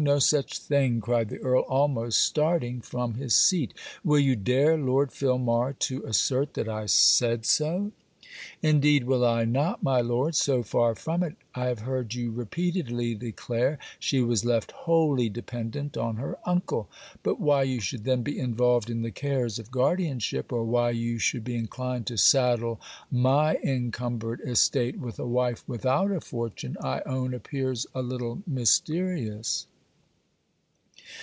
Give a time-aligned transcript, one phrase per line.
[0.00, 3.74] no such thing!' cried the Earl almost starting from his seat.
[4.02, 7.92] 'Will you dare, Lord Filmar, to assert that I said so?'
[8.62, 10.34] 'Indeed will I not, my Lord.
[10.34, 15.98] So far from it, I have heard you repeatedly declare she was left wholly dependent
[15.98, 16.88] on her uncle.
[17.22, 21.18] But why you should then be involved in the cares of guardianship, or why you
[21.18, 22.80] should be inclined to saddle
[23.10, 29.66] my encumbered estate with a wife without a fortune, I own appears a little mysterious.'